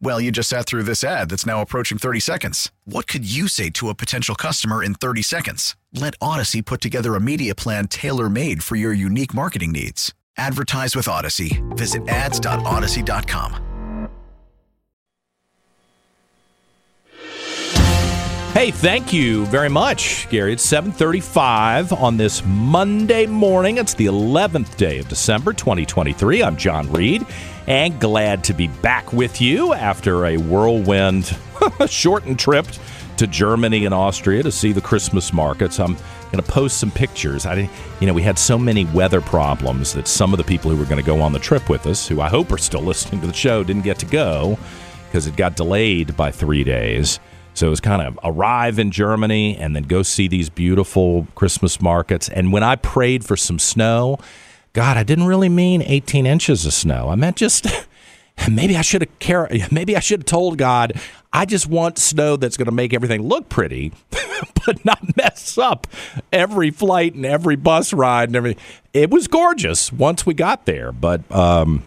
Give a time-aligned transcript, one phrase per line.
[0.00, 2.72] Well, you just sat through this ad that's now approaching 30 seconds.
[2.84, 5.76] What could you say to a potential customer in 30 seconds?
[5.92, 10.12] Let Audacy put together a media plan tailor made for your unique marketing needs.
[10.36, 11.62] Advertise with Audacy.
[11.76, 13.64] Visit ads.audacy.com.
[18.54, 20.52] Hey, thank you very much, Gary.
[20.52, 23.78] It's 7:35 on this Monday morning.
[23.78, 26.40] It's the 11th day of December 2023.
[26.40, 27.26] I'm John Reid
[27.66, 31.36] and glad to be back with you after a whirlwind
[31.86, 32.66] shortened trip
[33.16, 35.78] to Germany and Austria to see the Christmas markets.
[35.78, 35.94] I'm
[36.32, 37.46] going to post some pictures.
[37.46, 37.68] I
[38.00, 40.84] you know, we had so many weather problems that some of the people who were
[40.84, 43.26] going to go on the trip with us, who I hope are still listening to
[43.26, 44.58] the show, didn't get to go
[45.06, 47.20] because it got delayed by 3 days.
[47.54, 51.80] So it was kind of arrive in Germany and then go see these beautiful Christmas
[51.80, 52.28] markets.
[52.28, 54.18] And when I prayed for some snow,
[54.74, 57.08] God, I didn't really mean 18 inches of snow.
[57.08, 57.66] I meant just
[58.50, 59.48] maybe I should have care.
[59.70, 61.00] Maybe I should have told God,
[61.32, 63.92] I just want snow that's going to make everything look pretty,
[64.66, 65.86] but not mess up
[66.32, 68.62] every flight and every bus ride and everything.
[68.92, 71.84] It was gorgeous once we got there, but um,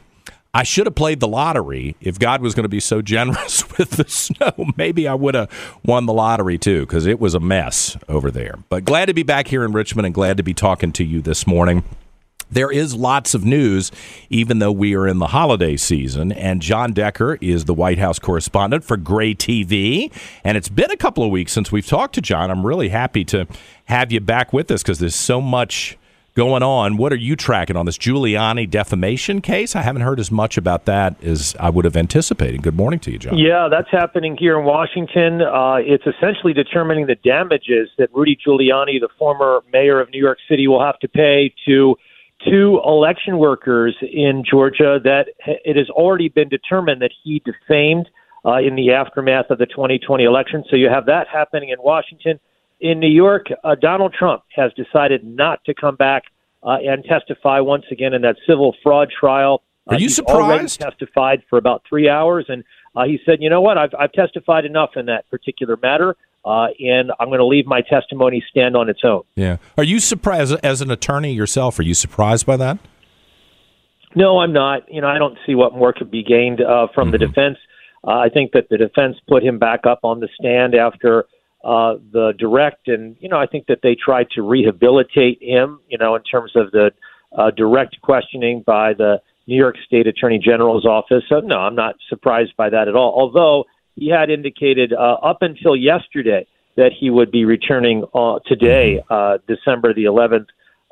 [0.53, 1.97] I should have played the lottery.
[1.99, 5.52] If God was going to be so generous with the snow, maybe I would have
[5.83, 8.59] won the lottery too, because it was a mess over there.
[8.70, 11.21] But glad to be back here in Richmond and glad to be talking to you
[11.21, 11.83] this morning.
[12.49, 13.91] There is lots of news,
[14.30, 16.31] even though we are in the holiday season.
[16.31, 20.11] And Jon Decker is the White House correspondent for Gray TV.
[20.43, 22.49] And it's been a couple of weeks since we've talked to John.
[22.49, 23.47] I'm really happy to
[23.85, 25.97] have you back with us because there's so much
[26.37, 26.97] going on.
[26.97, 29.75] What are you tracking on this Giuliani defamation case?
[29.75, 32.61] I haven't heard as much about that as I would have anticipated.
[32.61, 33.39] Good morning to you, John.
[33.39, 35.41] Yeah, that's happening here in Washington.
[35.41, 40.37] Uh, it's essentially determining the damages that Rudy Giuliani, the former mayor of New York
[40.47, 41.95] City, will have to pay to
[42.43, 48.09] two election workers in Georgia that it has already been determined that he defamed
[48.45, 50.64] uh, in the aftermath of the 2020 election.
[50.70, 52.39] So you have that happening in Washington
[52.80, 56.23] in New York, uh, Donald Trump has decided not to come back
[56.64, 59.64] uh, and testify once again in that civil fraud trial.
[59.89, 60.80] Uh, Are you surprised?
[60.80, 62.64] testified for about three hours, and
[62.95, 63.77] uh, he said, "You know what?
[63.77, 66.15] I've, I've testified enough in that particular matter,
[66.45, 69.58] uh, and I'm going to leave my testimony stand on its own." Yeah.
[69.77, 71.80] Are you surprised as an attorney yourself?
[71.80, 72.77] Are you surprised by that?
[74.15, 74.92] No, I'm not.
[74.92, 77.11] You know, I don't see what more could be gained uh, from mm-hmm.
[77.11, 77.58] the defense.
[78.03, 81.26] Uh, I think that the defense put him back up on the stand after
[81.64, 85.97] uh, the direct, and you know, I think that they tried to rehabilitate him, you
[85.97, 86.92] know, in terms of the
[87.37, 91.23] uh, direct questioning by the New York State Attorney General's office.
[91.27, 93.14] So no, I'm not surprised by that at all.
[93.17, 93.65] Although
[93.97, 99.37] he had indicated uh, up until yesterday that he would be returning uh, today, uh,
[99.47, 100.47] December the 11th,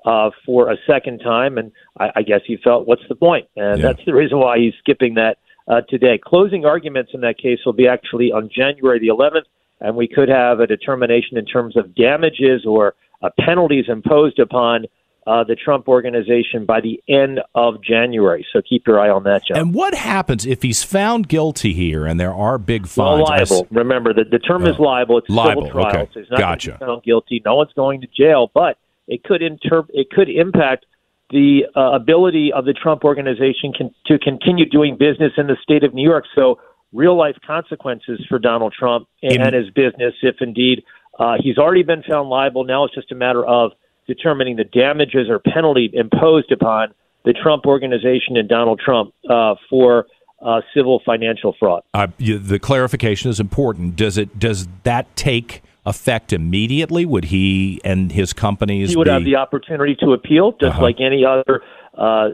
[0.05, 3.47] uh, for a second time, and I, I guess he felt, what's the point?
[3.55, 3.88] And yeah.
[3.88, 6.19] that's the reason why he's skipping that uh, today.
[6.23, 9.45] Closing arguments in that case will be actually on January the 11th
[9.81, 14.85] and we could have a determination in terms of damages or uh, penalties imposed upon
[15.28, 18.46] uh, the Trump organization by the end of January.
[18.53, 19.58] So keep your eye on that, John.
[19.58, 22.97] And what happens if he's found guilty here and there are big fines?
[22.97, 23.68] Well, liable.
[23.72, 24.69] Remember, the, the term oh.
[24.69, 25.18] is liable.
[25.18, 25.66] It's liable.
[25.66, 25.96] civil trial.
[26.03, 26.12] Okay.
[26.14, 26.78] So he's not gotcha.
[26.78, 27.41] found guilty.
[27.44, 28.78] No one's going to jail, but
[29.08, 30.85] it could inter- it could impact
[31.31, 35.84] the uh, ability of the Trump organization can, to continue doing business in the state
[35.84, 36.26] of New York.
[36.35, 36.59] So
[36.94, 40.84] real life consequences for Donald Trump and, In- his business if indeed
[41.17, 42.64] uh, he's already been found liable.
[42.64, 43.72] Now it's just a matter of
[44.07, 46.93] determining the damages or penalty imposed upon
[47.23, 50.05] the Trump organization and Donald Trump uh, for
[50.46, 51.81] uh, civil financial fraud.
[51.93, 53.96] Uh, the clarification is important.
[53.96, 57.05] Does it does that take effect immediately?
[57.05, 58.90] Would he and his companies?
[58.90, 59.11] He would be...
[59.11, 60.81] have the opportunity to appeal, just uh-huh.
[60.81, 61.61] like any other
[61.97, 62.29] uh,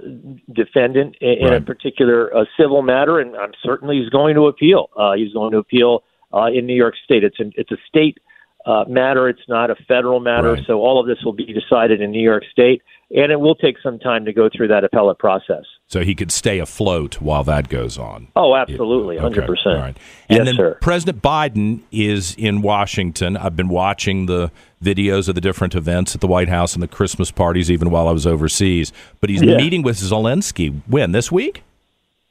[0.51, 4.89] defendant in, in a particular uh, civil matter, and I'm certainly he's going to appeal.
[4.97, 6.03] Uh, he's going to appeal
[6.33, 7.23] uh, in New York State.
[7.23, 8.17] It's an, it's a state
[8.65, 9.27] uh, matter.
[9.29, 10.53] It's not a federal matter.
[10.53, 10.63] Right.
[10.67, 13.77] So all of this will be decided in New York State, and it will take
[13.81, 15.63] some time to go through that appellate process.
[15.87, 18.27] So he could stay afloat while that goes on.
[18.35, 19.75] Oh, absolutely, Okay, hundred percent.
[19.75, 19.97] all right.
[20.29, 20.77] And yes, then sir.
[20.81, 23.35] President Biden is in Washington.
[23.35, 26.87] I've been watching the videos of the different events at the White House and the
[26.87, 28.93] Christmas parties, even while I was overseas.
[29.19, 29.57] But he's Yeah.
[29.57, 30.81] meeting with Zelensky.
[30.87, 31.63] When this week?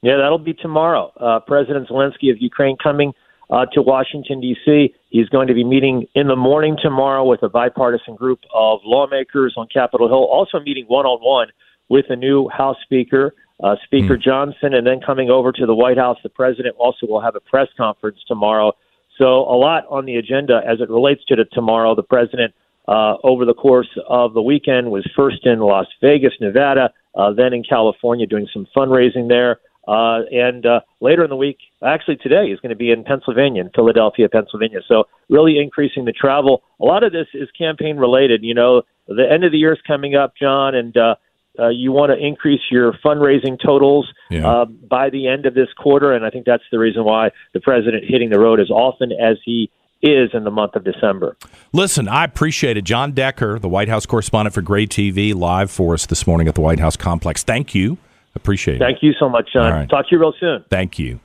[0.01, 1.11] Yeah, that'll be tomorrow.
[1.15, 3.13] Uh, President Zelensky of Ukraine coming
[3.51, 4.93] uh, to Washington, D.C.
[5.09, 9.53] He's going to be meeting in the morning tomorrow with a bipartisan group of lawmakers
[9.57, 11.49] on Capitol Hill, also meeting one on one
[11.89, 15.97] with the new House Speaker, uh, Speaker Johnson, and then coming over to the White
[15.97, 16.17] House.
[16.23, 18.71] The president also will have a press conference tomorrow.
[19.17, 21.93] So, a lot on the agenda as it relates to the tomorrow.
[21.93, 22.53] The president,
[22.87, 27.53] uh, over the course of the weekend, was first in Las Vegas, Nevada, uh, then
[27.53, 29.59] in California, doing some fundraising there.
[29.91, 33.61] Uh, and uh, later in the week, actually today, is going to be in Pennsylvania,
[33.61, 34.79] in Philadelphia, Pennsylvania.
[34.87, 36.63] So really increasing the travel.
[36.79, 38.41] A lot of this is campaign related.
[38.41, 41.15] You know, the end of the year is coming up, John, and uh,
[41.59, 44.49] uh, you want to increase your fundraising totals Yeah.
[44.49, 46.13] uh, by the end of this quarter.
[46.13, 49.37] And I think that's the reason why the president hitting the road as often as
[49.43, 49.69] he
[50.01, 51.35] is in the month of December.
[51.73, 52.83] Listen, I appreciate it.
[52.85, 56.55] Jon Decker, the White House correspondent for Gray TV, live for us this morning at
[56.55, 57.43] the White House complex.
[57.43, 57.97] Thank you.
[58.35, 58.79] Appreciate it.
[58.79, 59.71] Thank you so much, John.
[59.71, 59.89] Right.
[59.89, 60.63] Talk to you real soon.
[60.69, 61.19] Thank you.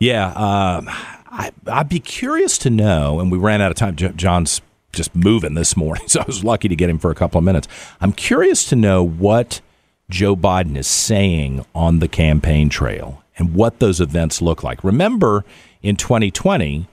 [0.00, 3.96] Yeah, um, I, I'd be curious to know, and we ran out of time.
[3.96, 4.60] J- John's
[4.92, 7.44] just moving this morning, so I was lucky to get him for a couple of
[7.44, 7.68] minutes.
[8.00, 9.60] I'm curious to know what
[10.08, 14.82] Joe Biden is saying on the campaign trail and what those events look like.
[14.82, 15.44] Remember,
[15.82, 16.88] in 2020,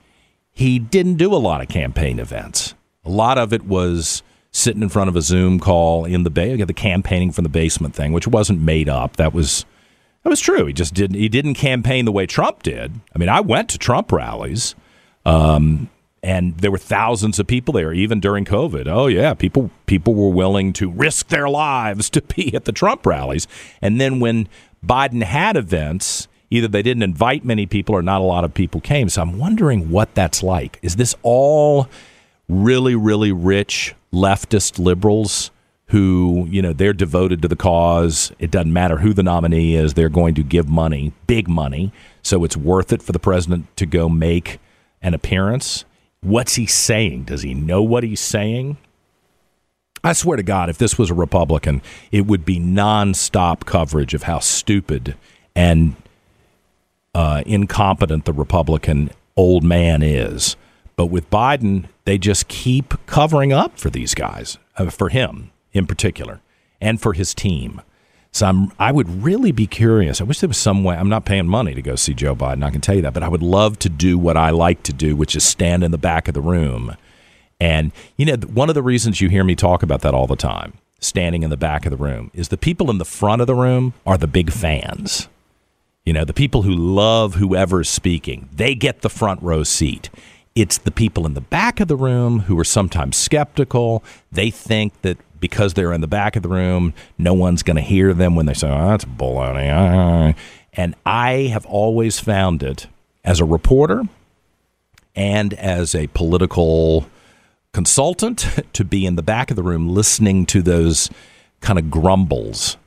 [0.51, 2.75] he didn't do a lot of campaign events.
[3.03, 4.23] A lot of it was
[4.55, 7.93] sitting in front of a Zoom call in the bay, the campaigning from the basement
[7.93, 9.17] thing, which wasn't made up.
[9.17, 9.65] That was
[10.23, 10.65] that was true.
[10.65, 11.17] He just didn't.
[11.17, 12.93] He didn't campaign the way Trump did.
[13.13, 14.73] I mean, I went to Trump rallies,
[15.25, 15.89] um,
[16.23, 18.87] and there were thousands of people there, even during COVID.
[18.87, 23.05] Oh yeah, people people were willing to risk their lives to be at the Trump
[23.05, 23.47] rallies.
[23.81, 24.47] And then when
[24.85, 28.79] Biden had events, either they didn't invite many people or not a lot of people
[28.79, 29.09] came.
[29.09, 30.79] So I'm wondering what that's like.
[30.81, 31.89] Is this all
[32.47, 35.51] really, really rich leftist liberals?
[35.89, 38.31] who, you know, they're devoted to the cause.
[38.39, 41.93] It doesn't matter who the nominee is, they're going to give money, big money.
[42.23, 44.59] So it's worth it for the president to go make
[45.01, 45.85] an appearance.
[46.21, 47.25] What's he saying?
[47.25, 48.77] Does he know what he's saying?
[50.03, 54.23] I swear to God, if this was a Republican, it would be nonstop coverage of
[54.23, 55.15] how stupid
[55.55, 55.95] and
[57.13, 60.55] uh, incompetent the Republican old man is.
[60.95, 65.85] But with Biden, they just keep covering up for these guys, uh, for him in
[65.85, 66.41] particular,
[66.79, 67.81] and for his team.
[68.31, 70.19] So I'm, I would really be curious.
[70.19, 70.95] I wish there was some way.
[70.95, 72.63] I'm not paying money to go see Joe Biden.
[72.63, 74.93] I can tell you that, but I would love to do what I like to
[74.93, 76.97] do, which is stand in the back of the room.
[77.59, 80.35] And you know, one of the reasons you hear me talk about that all the
[80.35, 83.47] time, standing in the back of the room, is the people in the front of
[83.47, 85.29] the room are the big fans.
[86.03, 90.09] You know, the people who love whoever's speaking, they get the front row seat.
[90.55, 94.03] It's the people in the back of the room who are sometimes skeptical.
[94.31, 97.81] They think that because they're in the back of the room, no one's going to
[97.81, 100.33] hear them when they say, oh, that's baloney.
[100.73, 102.87] And I have always found it
[103.23, 104.03] as a reporter
[105.15, 107.05] and as a political
[107.73, 111.09] consultant to be in the back of the room listening to those
[111.59, 112.77] kind of grumbles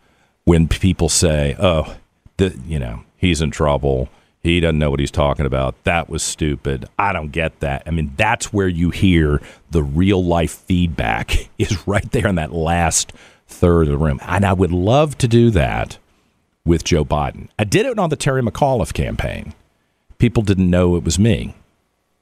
[0.44, 1.96] when people say, "Oh,
[2.38, 4.08] the, you know, he's in trouble.
[4.42, 5.82] He doesn't know what he's talking about.
[5.84, 6.88] That was stupid.
[6.98, 9.40] I don't get that." I mean, that's where you hear
[9.70, 13.12] the real life feedback is right there in that last
[13.46, 14.20] third of the room.
[14.22, 15.98] And I would love to do that
[16.64, 17.48] with Joe Biden.
[17.58, 19.54] I did it on the Terry McAuliffe campaign.
[20.18, 21.54] People didn't know it was me.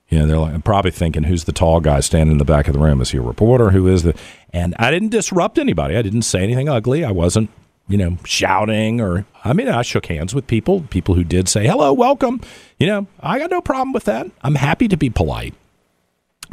[0.09, 2.69] You know, they're like, I'm probably thinking, who's the tall guy standing in the back
[2.69, 3.01] of the room?
[3.01, 3.71] Is he a reporter?
[3.71, 4.15] Who is the?
[4.53, 5.97] And I didn't disrupt anybody.
[5.97, 7.05] I didn't say anything ugly.
[7.05, 7.51] I wasn't,
[7.89, 9.27] you know, shouting or.
[9.45, 12.41] I mean, I shook hands with people, people who did say hello, welcome.
[12.79, 14.27] You know, I got no problem with that.
[14.43, 15.55] I'm happy to be polite.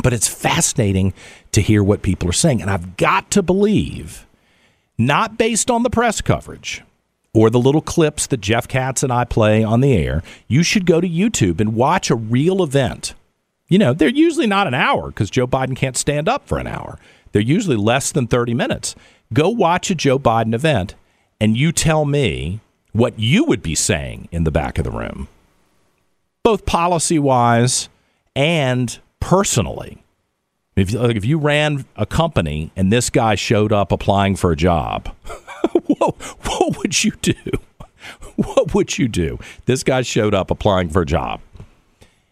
[0.01, 1.13] But it's fascinating
[1.51, 4.25] to hear what people are saying, and I've got to believe,
[4.97, 6.83] not based on the press coverage
[7.33, 10.85] or the little clips that Jeff Katz and I play on the air, you should
[10.85, 13.13] go to YouTube and watch a real event.
[13.67, 16.67] You know, they're usually not an hour because Joe Biden can't stand up for an
[16.67, 16.99] hour.
[17.31, 18.95] They're usually less than 30 minutes.
[19.31, 20.93] Go watch a Joe Biden event
[21.39, 22.59] and you tell me
[22.91, 25.27] what you would be saying in the back of the room,
[26.43, 27.89] both policy wise
[28.35, 30.03] and personally.
[30.75, 34.55] If like if you ran a company and this guy showed up applying for a
[34.55, 35.07] job,
[35.85, 37.33] what, what would you do?
[38.35, 39.39] What would you do?
[39.65, 41.41] This guy showed up applying for a job.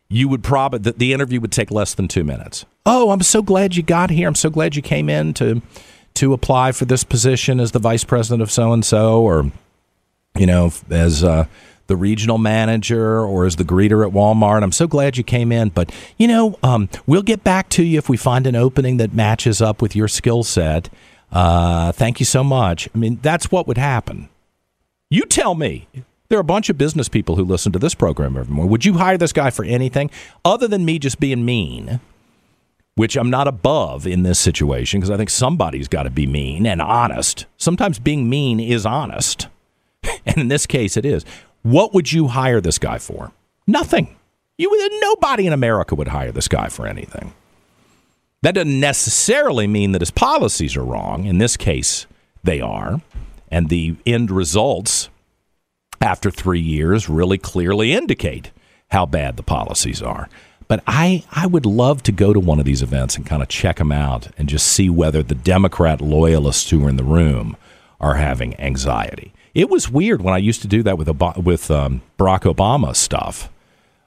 [0.09, 2.65] you would probably the, the interview would take less than two minutes.
[2.85, 4.27] Oh, I'm so glad you got here.
[4.27, 5.61] I'm so glad you came in to
[6.15, 9.51] to apply for this position as the vice president of so and so, or
[10.35, 11.45] you know, as uh,
[11.87, 14.63] the regional manager or as the greeter at Walmart.
[14.63, 17.97] I'm so glad you came in, but you know, um, we'll get back to you
[17.97, 20.89] if we find an opening that matches up with your skill set.
[21.31, 22.89] Uh, thank you so much.
[22.93, 24.29] I mean, that's what would happen.
[25.09, 25.87] You tell me.
[26.29, 28.71] There are a bunch of business people who listen to this program every morning.
[28.71, 30.09] Would you hire this guy for anything
[30.45, 31.99] other than me just being mean?
[32.95, 36.65] Which I'm not above in this situation because I think somebody's got to be mean
[36.65, 37.45] and honest.
[37.57, 39.47] Sometimes being mean is honest.
[40.25, 41.25] and in this case, it is.
[41.61, 43.31] What would you hire this guy for?
[43.65, 44.15] Nothing.
[44.57, 47.33] You nobody in America would hire this guy for anything.
[48.43, 51.25] That doesn't necessarily mean that his policies are wrong.
[51.25, 52.07] In this case,
[52.43, 53.01] they are.
[53.49, 55.09] And the end results
[55.99, 58.51] after three years really clearly indicate
[58.89, 60.29] how bad the policies are.
[60.71, 63.49] But I, I would love to go to one of these events and kind of
[63.49, 67.57] check them out and just see whether the Democrat loyalists who are in the room
[67.99, 69.33] are having anxiety.
[69.53, 71.09] It was weird when I used to do that with
[71.43, 73.49] with um, Barack Obama stuff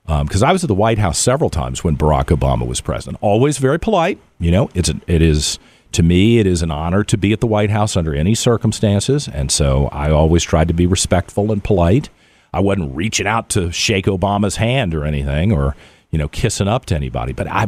[0.06, 3.18] because um, I was at the White House several times when Barack Obama was president.
[3.21, 4.18] Always very polite.
[4.38, 5.59] You know, it's a, it is
[5.92, 9.28] to me, it is an honor to be at the White House under any circumstances.
[9.28, 12.09] And so I always tried to be respectful and polite.
[12.54, 15.76] I wasn't reaching out to shake Obama's hand or anything or,
[16.14, 17.33] you know, kissing up to anybody.
[17.33, 17.66] But I,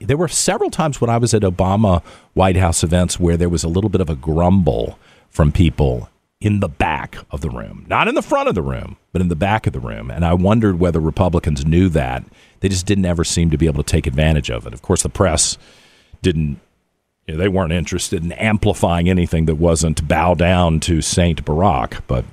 [0.00, 2.02] there were several times when I was at Obama
[2.34, 4.98] White House events where there was a little bit of a grumble
[5.30, 8.96] from people in the back of the room, not in the front of the room,
[9.12, 10.10] but in the back of the room.
[10.10, 12.24] And I wondered whether Republicans knew that.
[12.58, 14.74] They just didn't ever seem to be able to take advantage of it.
[14.74, 15.56] Of course, the press
[16.22, 16.58] didn't
[17.28, 22.00] you know, they weren't interested in amplifying anything that wasn't bow down to Saint Barack.
[22.08, 22.24] But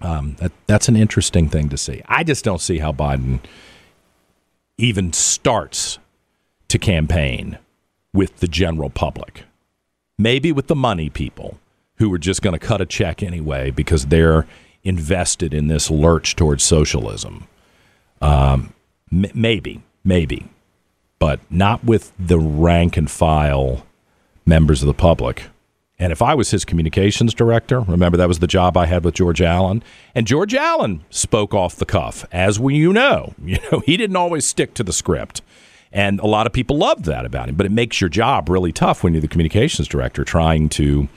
[0.00, 2.02] um, that, that's an interesting thing to see.
[2.06, 3.38] I just don't see how Biden
[4.76, 5.98] even starts
[6.68, 7.58] to campaign
[8.12, 9.44] with the general public.
[10.18, 11.58] Maybe with the money people
[11.96, 14.46] who are just going to cut a check anyway because they're
[14.82, 17.46] invested in this lurch towards socialism.
[18.20, 18.72] Um,
[19.12, 20.48] m- maybe, maybe,
[21.18, 23.86] but not with the rank and file
[24.46, 25.44] members of the public.
[25.98, 29.14] And if I was his communications director, remember that was the job I had with
[29.14, 29.82] George Allen,
[30.14, 33.34] and George Allen spoke off the cuff, as we you know.
[33.44, 35.42] You know, he didn't always stick to the script.
[35.92, 38.72] And a lot of people loved that about him, but it makes your job really
[38.72, 41.08] tough when you're the communications director trying to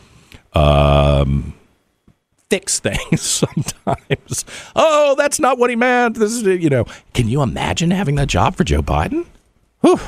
[0.54, 1.56] um,
[2.50, 4.46] fix things sometimes.
[4.76, 6.18] Oh, that's not what he meant.
[6.18, 9.26] This is, you know, can you imagine having that job for Joe Biden?
[9.82, 10.00] Whew.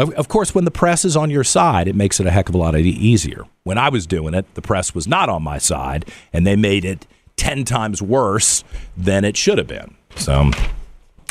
[0.00, 2.54] Of, course, when the press is on your side, it makes it a heck of
[2.54, 3.44] a lot easier.
[3.64, 6.84] When I was doing it, the press was not on my side, and they made
[6.84, 8.64] it 10 times worse
[8.96, 9.94] than it should have been.
[10.16, 10.50] So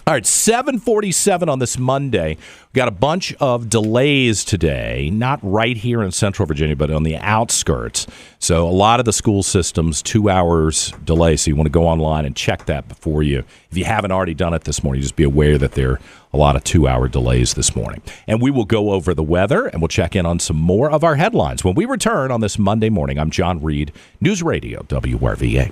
[0.09, 2.35] all right, 747 on this Monday.
[2.73, 7.03] We got a bunch of delays today, not right here in central Virginia, but on
[7.03, 8.07] the outskirts.
[8.39, 11.35] So a lot of the school systems, two hours delay.
[11.35, 14.33] So you want to go online and check that before you, if you haven't already
[14.33, 15.99] done it this morning, just be aware that there are
[16.33, 18.01] a lot of two hour delays this morning.
[18.25, 21.03] And we will go over the weather and we'll check in on some more of
[21.03, 23.19] our headlines when we return on this Monday morning.
[23.19, 25.71] I'm John Reid, News Radio, WRVA.